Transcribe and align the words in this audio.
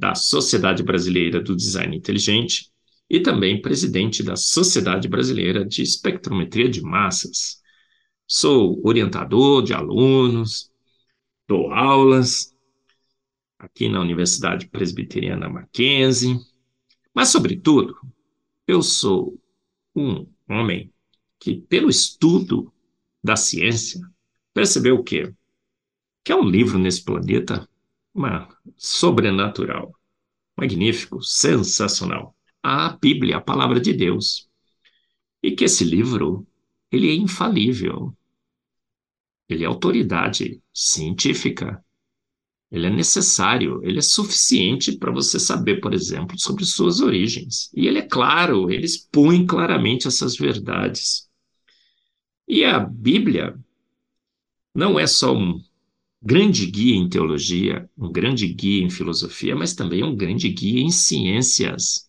da 0.00 0.14
Sociedade 0.14 0.82
Brasileira 0.82 1.42
do 1.42 1.54
Design 1.54 1.94
Inteligente 1.94 2.72
e 3.08 3.20
também 3.20 3.60
presidente 3.60 4.22
da 4.22 4.34
Sociedade 4.34 5.06
Brasileira 5.06 5.62
de 5.62 5.82
Espectrometria 5.82 6.70
de 6.70 6.80
Massas. 6.80 7.60
Sou 8.26 8.80
orientador 8.82 9.62
de 9.62 9.74
alunos, 9.74 10.70
dou 11.46 11.70
aulas 11.70 12.56
aqui 13.58 13.90
na 13.90 14.00
Universidade 14.00 14.68
Presbiteriana 14.68 15.50
Mackenzie, 15.50 16.38
mas, 17.14 17.28
sobretudo, 17.28 17.94
eu 18.66 18.82
sou 18.82 19.38
um 19.94 20.26
homem 20.48 20.90
que, 21.38 21.60
pelo 21.60 21.90
estudo 21.90 22.72
da 23.22 23.36
ciência, 23.36 24.00
percebeu 24.54 24.94
o 24.94 25.04
quê? 25.04 25.30
Que 26.24 26.32
há 26.32 26.36
um 26.36 26.48
livro 26.48 26.78
nesse 26.78 27.04
planeta 27.04 27.68
uma 28.14 28.48
sobrenatural, 28.76 29.94
magnífico, 30.56 31.22
sensacional. 31.22 32.36
A 32.62 32.90
Bíblia, 32.90 33.38
a 33.38 33.40
palavra 33.40 33.80
de 33.80 33.92
Deus. 33.92 34.48
E 35.42 35.52
que 35.52 35.64
esse 35.64 35.84
livro, 35.84 36.46
ele 36.90 37.10
é 37.10 37.14
infalível. 37.14 38.14
Ele 39.48 39.64
é 39.64 39.66
autoridade 39.66 40.62
científica. 40.72 41.82
Ele 42.70 42.86
é 42.86 42.90
necessário, 42.90 43.80
ele 43.82 43.98
é 43.98 44.02
suficiente 44.02 44.96
para 44.96 45.10
você 45.10 45.40
saber, 45.40 45.80
por 45.80 45.92
exemplo, 45.92 46.38
sobre 46.38 46.64
suas 46.64 47.00
origens. 47.00 47.68
E 47.74 47.88
ele 47.88 47.98
é 47.98 48.06
claro, 48.06 48.70
ele 48.70 48.84
expõe 48.84 49.44
claramente 49.44 50.06
essas 50.06 50.36
verdades. 50.36 51.28
E 52.46 52.64
a 52.64 52.78
Bíblia 52.78 53.58
não 54.74 54.98
é 54.98 55.06
só 55.06 55.36
um 55.36 55.60
grande 56.22 56.66
guia 56.66 56.96
em 56.96 57.08
teologia, 57.08 57.88
um 57.96 58.12
grande 58.12 58.46
guia 58.46 58.82
em 58.82 58.90
filosofia, 58.90 59.56
mas 59.56 59.74
também 59.74 60.04
um 60.04 60.14
grande 60.14 60.48
guia 60.50 60.80
em 60.82 60.90
ciências. 60.90 62.08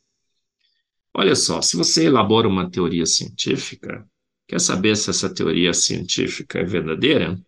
Olha 1.14 1.36
só, 1.36 1.62
se 1.62 1.78
você 1.78 2.06
elabora 2.06 2.48
uma 2.48 2.70
teoria 2.70 3.06
científica, 3.06 4.06
quer 4.48 4.60
saber 4.60 4.96
se 4.98 5.10
essa 5.10 5.34
teoria 5.34 5.74
científica 5.74 6.60
é 6.60 6.64
verdadeira? 6.64 7.40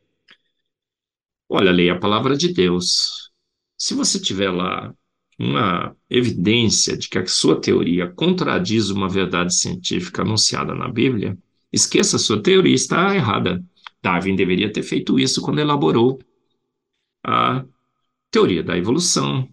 Olha, 1.50 1.72
leia 1.72 1.94
a 1.94 2.00
palavra 2.00 2.36
de 2.36 2.54
Deus. 2.54 3.32
Se 3.78 3.94
você 3.94 4.20
tiver 4.20 4.50
lá 4.50 4.94
uma 5.38 5.96
evidência 6.10 6.96
de 6.98 7.10
que 7.10 7.18
a 7.18 7.26
sua 7.26 7.60
teoria 7.60 8.08
contradiz 8.08 8.90
uma 8.90 9.10
verdade 9.10 9.54
científica 9.54 10.22
anunciada 10.22 10.74
na 10.74 10.88
Bíblia, 10.88 11.38
esqueça 11.72 12.18
sua 12.18 12.42
teoria, 12.42 12.74
está 12.74 13.16
errada. 13.16 13.64
Darwin 14.02 14.36
deveria 14.36 14.72
ter 14.72 14.84
feito 14.84 15.20
isso 15.20 15.42
quando 15.42 15.60
elaborou 15.60 16.20
a 17.24 17.64
teoria 18.30 18.64
da 18.64 18.78
evolução, 18.78 19.48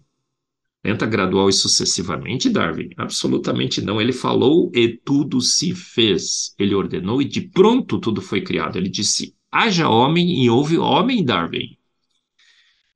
lenta, 0.83 1.05
gradual 1.05 1.49
e 1.49 1.53
sucessivamente, 1.53 2.49
Darwin? 2.49 2.89
Absolutamente 2.97 3.81
não. 3.81 4.01
Ele 4.01 4.11
falou 4.11 4.71
e 4.73 4.89
tudo 4.89 5.39
se 5.39 5.73
fez. 5.73 6.53
Ele 6.59 6.75
ordenou 6.75 7.21
e 7.21 7.25
de 7.25 7.41
pronto 7.41 7.99
tudo 7.99 8.21
foi 8.21 8.41
criado. 8.41 8.77
Ele 8.77 8.89
disse: 8.89 9.35
haja 9.51 9.87
homem 9.89 10.43
e 10.43 10.49
houve 10.49 10.77
homem, 10.77 11.23
Darwin. 11.23 11.77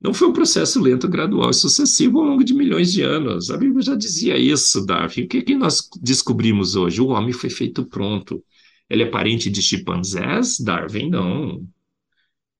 Não 0.00 0.12
foi 0.12 0.28
um 0.28 0.32
processo 0.32 0.80
lento, 0.80 1.08
gradual 1.08 1.50
e 1.50 1.54
sucessivo 1.54 2.18
ao 2.18 2.26
longo 2.26 2.44
de 2.44 2.54
milhões 2.54 2.92
de 2.92 3.02
anos. 3.02 3.50
A 3.50 3.56
Bíblia 3.56 3.82
já 3.82 3.94
dizia 3.94 4.36
isso, 4.36 4.84
Darwin. 4.84 5.22
O 5.22 5.28
que, 5.28 5.42
que 5.42 5.54
nós 5.54 5.88
descobrimos 6.00 6.76
hoje? 6.76 7.00
O 7.00 7.08
homem 7.08 7.32
foi 7.32 7.50
feito 7.50 7.84
pronto. 7.84 8.44
Ele 8.88 9.02
é 9.02 9.06
parente 9.06 9.50
de 9.50 9.62
chimpanzés? 9.62 10.60
Darwin, 10.60 11.10
não. 11.10 11.66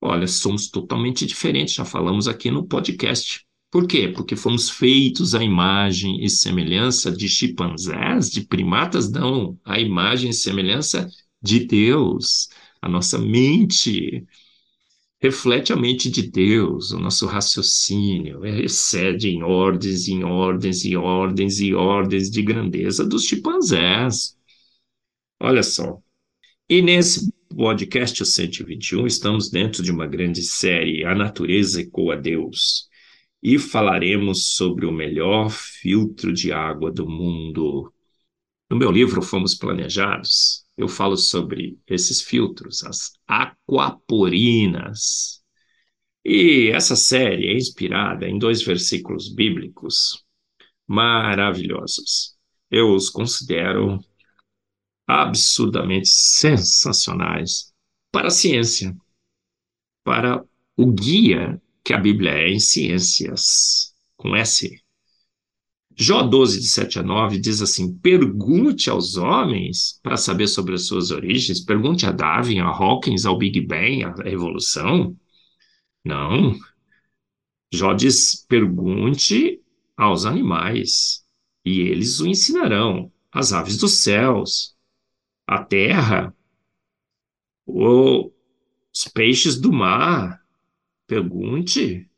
Olha, 0.01 0.27
somos 0.27 0.69
totalmente 0.69 1.25
diferentes, 1.25 1.73
já 1.75 1.85
falamos 1.85 2.27
aqui 2.27 2.51
no 2.51 2.67
podcast. 2.67 3.45
Por 3.71 3.87
quê? 3.87 4.07
Porque 4.07 4.35
fomos 4.35 4.69
feitos 4.69 5.35
à 5.35 5.43
imagem 5.43 6.23
e 6.23 6.29
semelhança 6.29 7.11
de 7.11 7.27
chimpanzés, 7.27 8.29
de 8.29 8.41
primatas, 8.41 9.11
não, 9.11 9.59
à 9.65 9.79
imagem 9.79 10.29
e 10.29 10.33
semelhança 10.33 11.09
de 11.41 11.65
Deus. 11.65 12.49
A 12.81 12.87
nossa 12.87 13.17
mente 13.17 14.25
reflete 15.19 15.73
a 15.73 15.75
mente 15.75 16.09
de 16.09 16.21
Deus, 16.29 16.91
o 16.91 16.99
nosso 16.99 17.25
raciocínio 17.25 18.45
excede 18.45 19.29
em 19.29 19.43
ordens, 19.43 20.07
em 20.07 20.23
ordens, 20.23 20.85
em 20.85 20.95
ordens 20.95 21.59
e 21.59 21.73
ordens 21.73 22.29
de 22.29 22.41
grandeza 22.43 23.05
dos 23.05 23.25
chimpanzés. 23.25 24.37
Olha 25.39 25.63
só. 25.63 25.99
E 26.69 26.81
nesse 26.81 27.31
podcast 27.55 28.25
121, 28.25 29.07
estamos 29.07 29.49
dentro 29.49 29.83
de 29.83 29.91
uma 29.91 30.05
grande 30.05 30.41
série, 30.41 31.05
A 31.05 31.15
Natureza 31.15 31.81
Ecoa 31.81 32.17
Deus, 32.17 32.87
e 33.41 33.57
falaremos 33.57 34.55
sobre 34.55 34.85
o 34.85 34.91
melhor 34.91 35.49
filtro 35.49 36.33
de 36.33 36.51
água 36.51 36.91
do 36.91 37.07
mundo. 37.07 37.91
No 38.69 38.77
meu 38.77 38.91
livro 38.91 39.21
Fomos 39.21 39.55
Planejados, 39.55 40.65
eu 40.77 40.87
falo 40.87 41.17
sobre 41.17 41.79
esses 41.87 42.21
filtros, 42.21 42.83
as 42.83 43.13
aquaporinas. 43.27 45.41
E 46.23 46.69
essa 46.73 46.95
série 46.95 47.47
é 47.47 47.55
inspirada 47.55 48.27
em 48.27 48.37
dois 48.37 48.61
versículos 48.61 49.33
bíblicos 49.33 50.23
maravilhosos. 50.85 52.35
Eu 52.69 52.93
os 52.93 53.09
considero 53.09 53.99
absurdamente 55.07 56.09
sensacionais 56.09 57.73
para 58.11 58.27
a 58.27 58.31
ciência, 58.31 58.95
para 60.03 60.43
o 60.75 60.91
guia 60.91 61.61
que 61.83 61.93
a 61.93 61.97
Bíblia 61.97 62.31
é 62.31 62.49
em 62.49 62.59
ciências, 62.59 63.95
com 64.17 64.35
S. 64.35 64.81
Jó 65.99 66.21
12, 66.21 66.59
de 66.59 66.67
7 66.67 66.99
a 66.99 67.03
9, 67.03 67.39
diz 67.39 67.61
assim: 67.61 67.97
Pergunte 67.97 68.89
aos 68.89 69.17
homens 69.17 69.99
para 70.03 70.15
saber 70.15 70.47
sobre 70.47 70.75
as 70.75 70.85
suas 70.85 71.09
origens, 71.09 71.59
pergunte 71.59 72.05
a 72.05 72.11
Darwin, 72.11 72.59
a 72.59 72.67
Hawkins, 72.67 73.25
ao 73.25 73.37
Big 73.37 73.61
Bang, 73.61 74.03
a 74.03 74.29
evolução. 74.29 75.17
Não. 76.05 76.55
Jó 77.73 77.93
diz: 77.93 78.45
pergunte 78.47 79.59
aos 79.95 80.25
animais, 80.25 81.25
e 81.65 81.79
eles 81.81 82.19
o 82.19 82.27
ensinarão, 82.27 83.11
as 83.31 83.51
aves 83.51 83.77
dos 83.77 84.03
céus, 84.03 84.76
a 85.47 85.63
terra, 85.63 86.35
os 87.65 88.31
peixes 89.13 89.57
do 89.57 89.71
mar, 89.71 90.45
pergunte 91.07 92.09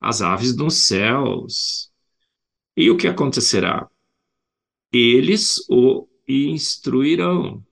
as 0.00 0.22
aves 0.22 0.56
dos 0.56 0.86
céus. 0.86 1.92
E 2.74 2.90
o 2.90 2.96
que 2.96 3.06
acontecerá? 3.06 3.88
Eles 4.90 5.62
o 5.68 6.08
instruirão. 6.26 7.64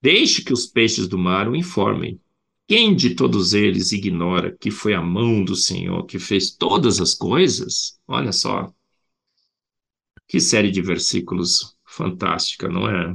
Deixe 0.00 0.42
que 0.42 0.52
os 0.52 0.66
peixes 0.66 1.06
do 1.06 1.18
mar 1.18 1.46
o 1.46 1.54
informem. 1.54 2.18
Quem 2.66 2.94
de 2.94 3.14
todos 3.14 3.52
eles 3.52 3.92
ignora 3.92 4.56
que 4.56 4.70
foi 4.70 4.94
a 4.94 5.02
mão 5.02 5.44
do 5.44 5.54
Senhor 5.54 6.06
que 6.06 6.18
fez 6.18 6.50
todas 6.50 7.00
as 7.00 7.12
coisas? 7.12 8.00
Olha 8.06 8.32
só. 8.32 8.72
Que 10.26 10.40
série 10.40 10.70
de 10.70 10.80
versículos 10.80 11.76
fantástica, 11.84 12.68
não 12.68 12.88
é? 12.88 13.14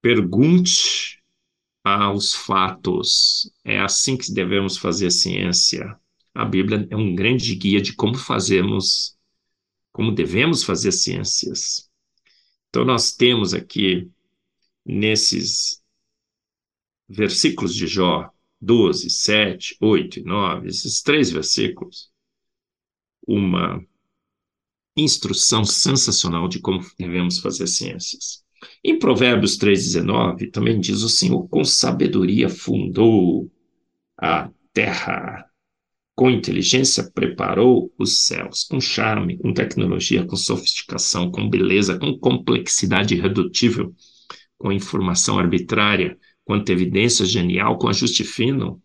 Pergunte 0.00 1.22
aos 1.82 2.34
fatos. 2.34 3.50
É 3.64 3.78
assim 3.80 4.16
que 4.16 4.32
devemos 4.32 4.76
fazer 4.76 5.06
a 5.06 5.10
ciência. 5.10 5.98
A 6.34 6.44
Bíblia 6.44 6.86
é 6.90 6.96
um 6.96 7.14
grande 7.14 7.54
guia 7.54 7.80
de 7.80 7.94
como 7.94 8.16
fazemos, 8.16 9.16
como 9.92 10.12
devemos 10.12 10.62
fazer 10.62 10.92
ciências. 10.92 11.90
Então, 12.68 12.84
nós 12.84 13.12
temos 13.12 13.54
aqui, 13.54 14.10
nesses 14.84 15.82
versículos 17.08 17.74
de 17.74 17.86
Jó 17.86 18.30
12, 18.60 19.08
7, 19.08 19.76
8 19.80 20.20
e 20.20 20.22
9, 20.22 20.68
esses 20.68 21.00
três 21.00 21.30
versículos, 21.30 22.10
uma 23.26 23.84
instrução 24.96 25.64
sensacional 25.64 26.48
de 26.48 26.60
como 26.60 26.84
devemos 26.98 27.38
fazer 27.38 27.66
ciências. 27.66 28.44
Em 28.84 28.98
Provérbios 28.98 29.58
3,19 29.58 30.50
também 30.50 30.80
diz 30.80 31.02
o 31.02 31.08
Senhor: 31.08 31.48
com 31.48 31.64
sabedoria 31.64 32.48
fundou 32.48 33.50
a 34.16 34.50
terra, 34.72 35.44
com 36.14 36.30
inteligência, 36.30 37.08
preparou 37.12 37.92
os 37.96 38.26
céus, 38.26 38.64
com 38.64 38.80
charme, 38.80 39.38
com 39.38 39.52
tecnologia, 39.52 40.24
com 40.24 40.36
sofisticação, 40.36 41.30
com 41.30 41.48
beleza, 41.48 41.98
com 41.98 42.18
complexidade 42.18 43.14
irredutível, 43.14 43.94
com 44.58 44.72
informação 44.72 45.38
arbitrária, 45.38 46.18
com 46.44 46.56
evidência 46.56 47.24
genial, 47.24 47.78
com 47.78 47.88
ajuste 47.88 48.24
fino. 48.24 48.82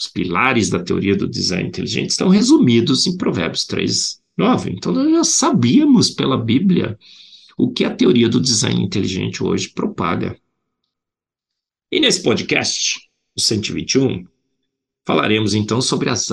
Os 0.00 0.06
pilares 0.06 0.70
da 0.70 0.82
teoria 0.82 1.16
do 1.16 1.28
design 1.28 1.68
inteligente 1.68 2.10
estão 2.10 2.28
resumidos 2.28 3.06
em 3.06 3.16
Provérbios 3.16 3.66
3, 3.66 4.22
9. 4.36 4.70
Então, 4.70 4.92
nós 4.92 5.10
já 5.10 5.24
sabíamos 5.24 6.10
pela 6.10 6.38
Bíblia 6.38 6.96
o 7.58 7.70
que 7.72 7.84
a 7.84 7.94
teoria 7.94 8.28
do 8.28 8.40
design 8.40 8.80
inteligente 8.82 9.42
hoje 9.42 9.68
propaga. 9.70 10.40
E 11.90 12.00
nesse 12.00 12.22
podcast, 12.22 13.10
o 13.36 13.40
121, 13.40 14.24
Falaremos 15.08 15.54
então 15.54 15.80
sobre 15.80 16.10
as 16.10 16.30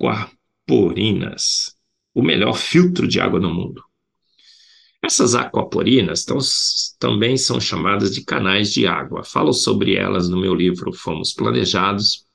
aquaporinas, 0.00 1.76
o 2.14 2.22
melhor 2.22 2.56
filtro 2.56 3.06
de 3.06 3.20
água 3.20 3.38
no 3.38 3.52
mundo. 3.52 3.84
Essas 5.02 5.34
aquaporinas 5.34 6.24
tão, 6.24 6.38
também 6.98 7.36
são 7.36 7.60
chamadas 7.60 8.14
de 8.14 8.24
canais 8.24 8.72
de 8.72 8.86
água. 8.86 9.22
Falo 9.22 9.52
sobre 9.52 9.94
elas 9.94 10.26
no 10.30 10.40
meu 10.40 10.54
livro 10.54 10.90
Fomos 10.94 11.34
Planejados. 11.34 12.26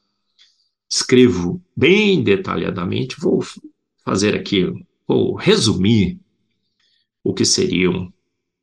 Escrevo 0.88 1.59
bem 1.75 2.21
detalhadamente, 2.21 3.19
vou 3.19 3.44
fazer 4.06 4.35
aqui, 4.35 4.71
vou 5.07 5.33
resumir 5.33 6.19
o 7.24 7.33
que 7.33 7.45
seriam 7.45 8.13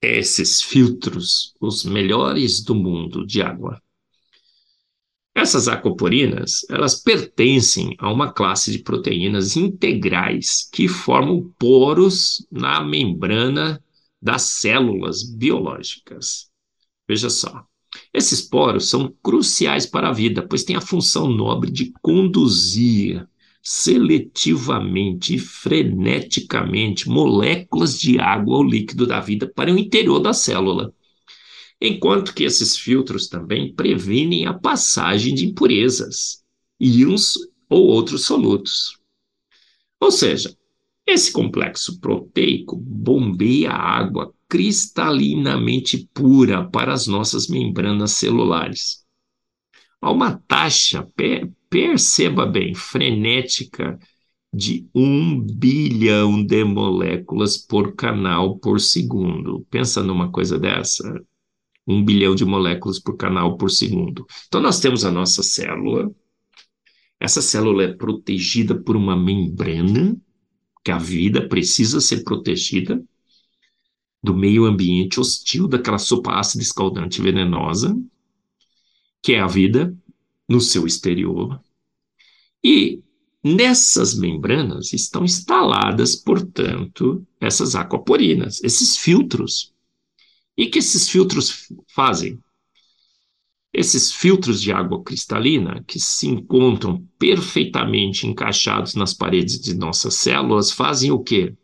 esses 0.00 0.62
filtros, 0.62 1.54
os 1.60 1.84
melhores 1.84 2.62
do 2.62 2.74
mundo 2.74 3.26
de 3.26 3.42
água. 3.42 3.80
Essas 5.34 5.68
aquaporinas, 5.68 6.64
elas 6.70 7.02
pertencem 7.02 7.94
a 7.98 8.10
uma 8.10 8.32
classe 8.32 8.72
de 8.72 8.78
proteínas 8.78 9.54
integrais 9.54 10.66
que 10.72 10.88
formam 10.88 11.52
poros 11.58 12.46
na 12.50 12.82
membrana 12.82 13.82
das 14.20 14.42
células 14.42 15.22
biológicas. 15.22 16.50
Veja 17.06 17.28
só, 17.28 17.64
esses 18.12 18.40
poros 18.40 18.88
são 18.88 19.14
cruciais 19.22 19.86
para 19.86 20.08
a 20.08 20.12
vida, 20.12 20.46
pois 20.46 20.64
têm 20.64 20.76
a 20.76 20.80
função 20.80 21.28
nobre 21.28 21.70
de 21.70 21.92
conduzir 22.00 23.28
seletivamente 23.68 25.34
e 25.34 25.38
freneticamente 25.38 27.08
moléculas 27.08 27.98
de 27.98 28.18
água 28.18 28.58
ou 28.58 28.62
líquido 28.62 29.06
da 29.06 29.18
vida 29.18 29.50
para 29.52 29.72
o 29.72 29.78
interior 29.78 30.20
da 30.20 30.32
célula 30.32 30.94
enquanto 31.80 32.32
que 32.32 32.44
esses 32.44 32.76
filtros 32.76 33.28
também 33.28 33.74
previnem 33.74 34.46
a 34.46 34.54
passagem 34.54 35.34
de 35.34 35.46
impurezas, 35.46 36.42
íons 36.80 37.34
ou 37.68 37.86
outros 37.86 38.24
solutos. 38.24 38.98
Ou 40.00 40.10
seja, 40.10 40.56
esse 41.06 41.32
complexo 41.32 42.00
proteico 42.00 42.76
bombeia 42.76 43.72
água 43.72 44.32
cristalinamente 44.48 46.08
pura 46.14 46.68
para 46.68 46.92
as 46.92 47.06
nossas 47.06 47.48
membranas 47.48 48.12
celulares. 48.12 49.04
Há 50.00 50.10
uma 50.10 50.36
taxa, 50.46 51.06
perceba 51.76 52.46
bem, 52.46 52.74
frenética 52.74 53.98
de 54.50 54.88
um 54.94 55.38
bilhão 55.38 56.42
de 56.42 56.64
moléculas 56.64 57.58
por 57.58 57.94
canal 57.94 58.58
por 58.58 58.80
segundo. 58.80 59.66
Pensa 59.68 60.02
numa 60.02 60.32
coisa 60.32 60.58
dessa? 60.58 61.22
um 61.86 62.04
bilhão 62.04 62.34
de 62.34 62.44
moléculas 62.44 62.98
por 62.98 63.16
canal 63.16 63.56
por 63.56 63.70
segundo. 63.70 64.26
Então, 64.48 64.60
nós 64.60 64.80
temos 64.80 65.04
a 65.04 65.10
nossa 65.12 65.40
célula. 65.40 66.10
Essa 67.20 67.40
célula 67.40 67.84
é 67.84 67.92
protegida 67.92 68.74
por 68.74 68.96
uma 68.96 69.16
membrana, 69.16 70.16
que 70.84 70.90
a 70.90 70.98
vida 70.98 71.48
precisa 71.48 72.00
ser 72.00 72.24
protegida 72.24 73.00
do 74.20 74.34
meio 74.34 74.64
ambiente 74.64 75.20
hostil, 75.20 75.68
daquela 75.68 75.98
sopa 75.98 76.32
ácida 76.32 76.64
escaldante 76.64 77.22
venenosa, 77.22 77.96
que 79.22 79.34
é 79.34 79.40
a 79.40 79.46
vida 79.46 79.96
no 80.48 80.60
seu 80.60 80.86
exterior. 80.86 81.60
E 82.68 83.00
nessas 83.44 84.18
membranas 84.18 84.92
estão 84.92 85.24
instaladas, 85.24 86.16
portanto, 86.16 87.24
essas 87.40 87.76
aquaporinas, 87.76 88.60
esses 88.64 88.96
filtros 88.96 89.72
e 90.56 90.66
que 90.66 90.80
esses 90.80 91.08
filtros 91.08 91.68
fazem? 91.94 92.40
Esses 93.72 94.10
filtros 94.10 94.60
de 94.60 94.72
água 94.72 95.00
cristalina, 95.00 95.84
que 95.86 96.00
se 96.00 96.26
encontram 96.26 97.06
perfeitamente 97.16 98.26
encaixados 98.26 98.96
nas 98.96 99.14
paredes 99.14 99.60
de 99.60 99.72
nossas 99.72 100.14
células, 100.14 100.72
fazem 100.72 101.12
o 101.12 101.20
quê? 101.20 101.54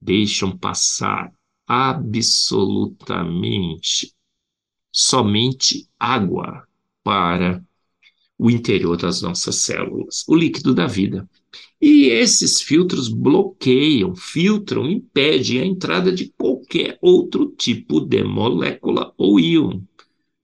Deixam 0.00 0.56
passar 0.56 1.32
absolutamente 1.66 4.14
somente 4.92 5.88
água 5.98 6.68
para 7.02 7.60
o 8.44 8.50
interior 8.50 8.94
das 8.98 9.22
nossas 9.22 9.62
células, 9.62 10.22
o 10.28 10.36
líquido 10.36 10.74
da 10.74 10.86
vida. 10.86 11.26
E 11.80 12.08
esses 12.08 12.60
filtros 12.60 13.08
bloqueiam, 13.08 14.14
filtram, 14.14 14.84
impedem 14.84 15.60
a 15.60 15.64
entrada 15.64 16.12
de 16.12 16.28
qualquer 16.36 16.98
outro 17.00 17.54
tipo 17.56 18.00
de 18.00 18.22
molécula 18.22 19.14
ou 19.16 19.40
íon. 19.40 19.80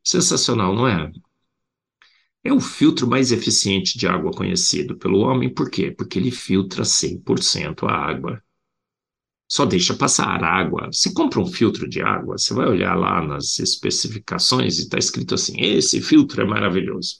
Sensacional, 0.02 0.74
não 0.74 0.88
é? 0.88 1.12
É 2.42 2.50
o 2.50 2.58
filtro 2.58 3.06
mais 3.06 3.32
eficiente 3.32 3.98
de 3.98 4.06
água 4.06 4.30
conhecido 4.30 4.96
pelo 4.96 5.18
homem, 5.18 5.52
por 5.52 5.70
quê? 5.70 5.90
Porque 5.90 6.18
ele 6.18 6.30
filtra 6.30 6.86
100% 6.86 7.86
a 7.86 7.92
água. 7.92 8.42
Só 9.46 9.66
deixa 9.66 9.94
passar 9.94 10.42
água. 10.42 10.86
Você 10.90 11.12
compra 11.12 11.38
um 11.38 11.46
filtro 11.46 11.86
de 11.86 12.00
água, 12.00 12.38
você 12.38 12.54
vai 12.54 12.66
olhar 12.66 12.94
lá 12.94 13.20
nas 13.20 13.58
especificações 13.58 14.78
e 14.78 14.84
está 14.84 14.96
escrito 14.96 15.34
assim: 15.34 15.60
esse 15.60 16.00
filtro 16.00 16.40
é 16.40 16.46
maravilhoso 16.46 17.16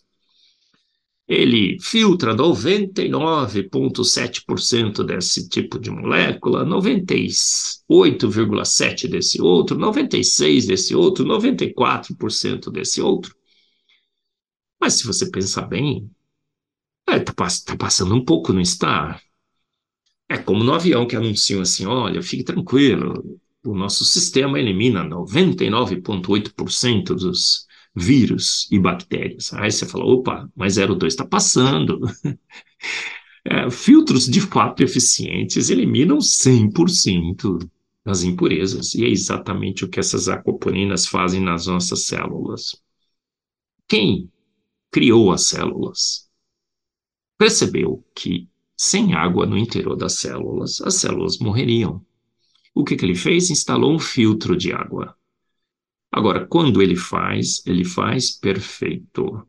ele 1.31 1.79
filtra 1.81 2.35
99,7% 2.35 5.05
desse 5.05 5.49
tipo 5.49 5.79
de 5.79 5.89
molécula, 5.89 6.67
98,7% 6.67 9.09
desse 9.09 9.41
outro, 9.41 9.79
96% 9.79 10.67
desse 10.67 10.93
outro, 10.93 11.25
94% 11.25 12.73
desse 12.73 13.01
outro. 13.01 13.33
Mas 14.81 14.95
se 14.95 15.07
você 15.07 15.31
pensar 15.31 15.69
bem, 15.69 16.11
está 17.09 17.15
é, 17.15 17.21
tá, 17.21 17.33
tá 17.65 17.77
passando 17.77 18.13
um 18.13 18.25
pouco, 18.25 18.53
não 18.53 18.61
está? 18.61 19.23
É 20.29 20.37
como 20.37 20.65
no 20.65 20.75
avião 20.75 21.07
que 21.07 21.15
anunciam 21.15 21.63
assim: 21.63 21.87
olha, 21.87 22.21
fique 22.23 22.43
tranquilo, 22.43 23.39
o 23.65 23.73
nosso 23.73 24.05
sistema 24.05 24.59
elimina 24.59 25.05
99,8% 25.05 27.15
dos 27.15 27.69
vírus 27.95 28.69
e 28.71 28.79
bactérias. 28.79 29.53
Aí 29.55 29.71
você 29.71 29.87
fala, 29.87 30.05
opa, 30.05 30.51
mas 30.55 30.77
02 30.77 31.13
está 31.13 31.27
passando. 31.27 32.01
é, 33.45 33.71
filtros 33.71 34.27
de 34.27 34.41
fato 34.41 34.83
eficientes 34.83 35.71
eliminam 35.71 36.19
100% 36.19 37.69
das 38.05 38.23
impurezas, 38.23 38.95
e 38.95 39.05
é 39.05 39.09
exatamente 39.09 39.85
o 39.85 39.89
que 39.89 40.01
essas 40.01 40.29
aquaponinas 40.29 41.07
fazem 41.07 41.41
nas 41.41 41.67
nossas 41.67 42.07
células. 42.07 42.75
Quem 43.87 44.31
criou 44.91 45.31
as 45.33 45.47
células 45.47 46.29
percebeu 47.37 48.05
que 48.15 48.49
sem 48.77 49.13
água 49.15 49.45
no 49.45 49.59
interior 49.59 49.97
das 49.97 50.15
células, 50.19 50.81
as 50.81 50.95
células 50.95 51.39
morreriam. 51.39 52.05
O 52.75 52.85
que, 52.85 52.97
que 52.97 53.05
ele 53.05 53.15
fez? 53.15 53.51
Instalou 53.51 53.95
um 53.95 53.99
filtro 53.99 54.57
de 54.57 54.73
água. 54.73 55.15
Agora, 56.13 56.47
quando 56.47 56.83
ele 56.83 56.97
faz, 56.97 57.65
ele 57.65 57.85
faz 57.85 58.33
perfeito. 58.33 59.47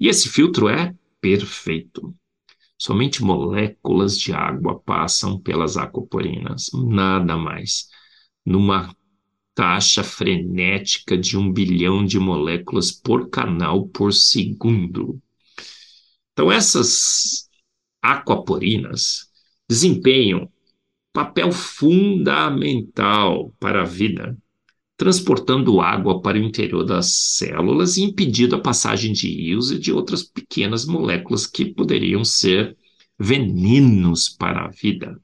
E 0.00 0.08
esse 0.08 0.28
filtro 0.28 0.68
é 0.68 0.94
perfeito. 1.20 2.14
Somente 2.76 3.22
moléculas 3.22 4.18
de 4.18 4.32
água 4.32 4.80
passam 4.80 5.40
pelas 5.40 5.76
aquaporinas, 5.76 6.70
nada 6.72 7.36
mais. 7.36 7.88
Numa 8.44 8.94
taxa 9.54 10.04
frenética 10.04 11.16
de 11.16 11.36
um 11.36 11.52
bilhão 11.52 12.04
de 12.04 12.18
moléculas 12.18 12.92
por 12.92 13.28
canal 13.28 13.88
por 13.88 14.12
segundo. 14.12 15.20
Então, 16.32 16.50
essas 16.50 17.48
aquaporinas 18.00 19.28
desempenham 19.68 20.50
papel 21.12 21.50
fundamental 21.50 23.52
para 23.58 23.82
a 23.82 23.84
vida 23.84 24.36
transportando 24.98 25.80
água 25.80 26.20
para 26.20 26.36
o 26.36 26.42
interior 26.42 26.84
das 26.84 27.14
células 27.14 27.96
e 27.96 28.02
impedindo 28.02 28.56
a 28.56 28.60
passagem 28.60 29.12
de 29.12 29.28
íons 29.28 29.70
e 29.70 29.78
de 29.78 29.92
outras 29.92 30.24
pequenas 30.24 30.84
moléculas 30.84 31.46
que 31.46 31.66
poderiam 31.66 32.24
ser 32.24 32.76
venenos 33.16 34.28
para 34.28 34.64
a 34.64 34.70
vida. 34.70 35.16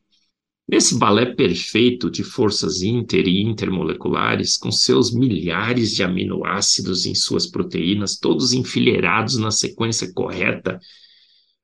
Nesse 0.66 0.96
balé 0.96 1.26
perfeito 1.26 2.08
de 2.08 2.22
forças 2.22 2.82
inter 2.82 3.26
e 3.26 3.42
intermoleculares, 3.42 4.56
com 4.56 4.70
seus 4.70 5.12
milhares 5.12 5.90
de 5.92 6.04
aminoácidos 6.04 7.04
em 7.04 7.14
suas 7.14 7.44
proteínas, 7.44 8.16
todos 8.16 8.52
enfileirados 8.52 9.36
na 9.36 9.50
sequência 9.50 10.10
correta, 10.14 10.78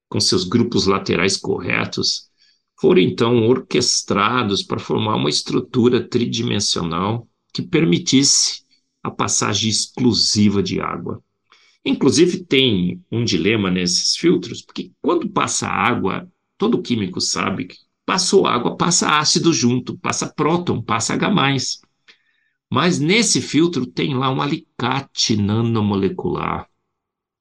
com 0.09 0.19
seus 0.19 0.43
grupos 0.43 0.85
laterais 0.85 1.37
corretos, 1.37 2.29
foram 2.79 3.01
então 3.01 3.47
orquestrados 3.47 4.65
para 4.65 4.81
formar 4.81 5.15
uma 5.15 5.31
estrutura 5.31 6.03
tridimensional 6.03 7.30
que 7.53 7.63
permitisse 7.63 8.63
a 9.03 9.11
passagem 9.11 9.71
exclusiva 9.71 10.63
de 10.63 10.81
água. 10.81 11.23
Inclusive, 11.85 12.45
tem 12.45 13.03
um 13.11 13.25
dilema 13.25 13.71
nesses 13.71 14.17
filtros, 14.17 14.63
porque 14.63 14.93
quando 15.01 15.29
passa 15.29 15.67
água, 15.67 16.31
todo 16.59 16.83
químico 16.83 17.21
sabe 17.21 17.67
que 17.67 17.77
passou 18.05 18.47
água, 18.47 18.77
passa 18.77 19.19
ácido 19.19 19.53
junto, 19.53 19.97
passa 19.99 20.29
próton, 20.29 20.83
passa 20.83 21.15
H. 21.15 21.31
Mas 22.71 22.99
nesse 22.99 23.41
filtro 23.41 23.87
tem 23.87 24.15
lá 24.15 24.31
um 24.31 24.43
alicate 24.43 25.37
nanomolecular 25.37 26.69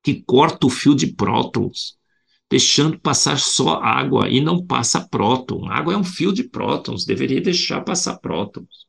que 0.02 0.24
corta 0.24 0.66
o 0.66 0.70
fio 0.70 0.96
de 0.96 1.08
prótons, 1.08 1.98
deixando 2.50 3.00
passar 3.00 3.38
só 3.38 3.82
água 3.82 4.30
e 4.30 4.42
não 4.42 4.66
passa 4.66 5.08
próton. 5.08 5.70
A 5.70 5.78
água 5.78 5.94
é 5.94 5.98
um 5.98 6.04
fio 6.04 6.34
de 6.34 6.44
prótons, 6.44 7.06
deveria 7.06 7.42
deixar 7.42 7.82
passar 7.82 8.18
prótons. 8.18 8.89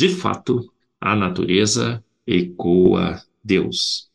De 0.00 0.08
fato, 0.08 0.72
a 0.98 1.14
natureza 1.14 2.02
ecoa 2.26 3.22
Deus. 3.44 4.08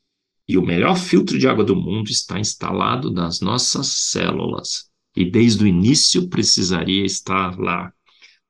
E 0.50 0.58
o 0.58 0.66
melhor 0.66 0.98
filtro 0.98 1.38
de 1.38 1.48
água 1.48 1.64
do 1.64 1.76
mundo 1.76 2.10
está 2.10 2.40
instalado 2.40 3.12
nas 3.12 3.40
nossas 3.40 3.86
células. 3.86 4.90
E 5.16 5.24
desde 5.24 5.64
o 5.64 5.68
início 5.68 6.28
precisaria 6.28 7.06
estar 7.06 7.60
lá. 7.60 7.94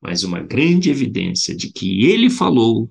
Mas 0.01 0.23
uma 0.23 0.39
grande 0.39 0.89
evidência 0.89 1.53
de 1.53 1.73
que 1.73 2.05
ele 2.05 2.29
falou 2.29 2.89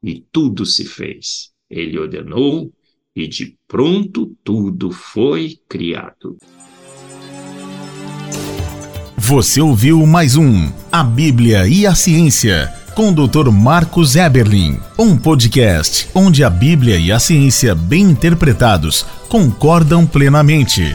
e 0.00 0.24
tudo 0.30 0.64
se 0.64 0.84
fez. 0.84 1.50
Ele 1.68 1.98
ordenou 1.98 2.72
e 3.16 3.26
de 3.26 3.58
pronto 3.66 4.36
tudo 4.44 4.92
foi 4.92 5.58
criado. 5.68 6.38
Você 9.16 9.60
ouviu 9.60 10.06
mais 10.06 10.36
um 10.36 10.72
A 10.92 11.02
Bíblia 11.02 11.66
e 11.66 11.86
a 11.86 11.94
Ciência 11.96 12.79
com 13.00 13.08
o 13.08 13.26
Dr. 13.26 13.50
Marcos 13.50 14.14
Eberlin, 14.14 14.78
um 14.98 15.16
podcast 15.16 16.06
onde 16.14 16.44
a 16.44 16.50
Bíblia 16.50 16.98
e 16.98 17.10
a 17.10 17.18
ciência 17.18 17.74
bem 17.74 18.02
interpretados 18.02 19.06
concordam 19.26 20.06
plenamente. 20.06 20.94